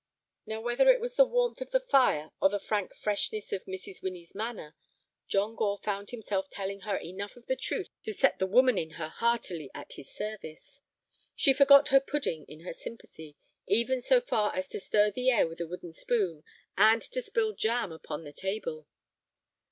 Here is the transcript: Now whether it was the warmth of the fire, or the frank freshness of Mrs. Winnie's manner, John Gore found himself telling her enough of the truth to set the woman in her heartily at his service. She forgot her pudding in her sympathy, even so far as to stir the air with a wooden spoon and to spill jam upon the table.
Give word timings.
Now 0.47 0.61
whether 0.61 0.89
it 0.89 0.99
was 0.99 1.15
the 1.15 1.27
warmth 1.27 1.61
of 1.61 1.69
the 1.69 1.79
fire, 1.79 2.31
or 2.41 2.49
the 2.49 2.59
frank 2.59 2.95
freshness 2.95 3.53
of 3.53 3.63
Mrs. 3.65 4.01
Winnie's 4.01 4.33
manner, 4.33 4.73
John 5.27 5.53
Gore 5.53 5.77
found 5.77 6.09
himself 6.09 6.49
telling 6.49 6.79
her 6.79 6.97
enough 6.97 7.35
of 7.35 7.45
the 7.45 7.55
truth 7.55 7.89
to 8.05 8.11
set 8.11 8.39
the 8.39 8.47
woman 8.47 8.79
in 8.79 8.89
her 8.97 9.09
heartily 9.09 9.69
at 9.75 9.93
his 9.93 10.09
service. 10.11 10.81
She 11.35 11.53
forgot 11.53 11.89
her 11.89 11.99
pudding 11.99 12.45
in 12.47 12.61
her 12.61 12.73
sympathy, 12.73 13.37
even 13.67 14.01
so 14.01 14.19
far 14.19 14.55
as 14.55 14.67
to 14.69 14.79
stir 14.79 15.11
the 15.11 15.29
air 15.29 15.47
with 15.47 15.61
a 15.61 15.67
wooden 15.67 15.93
spoon 15.93 16.43
and 16.75 17.03
to 17.03 17.21
spill 17.21 17.53
jam 17.53 17.91
upon 17.91 18.23
the 18.23 18.33
table. 18.33 18.87